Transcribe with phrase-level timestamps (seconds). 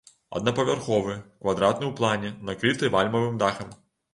[0.37, 3.79] Аднапавярховы, квадратны ў плане, накрыты вальмавым дахам.